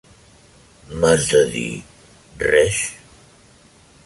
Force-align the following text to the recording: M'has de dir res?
M'has 1.03 1.27
de 1.33 1.43
dir 1.57 1.67
res? 2.47 2.81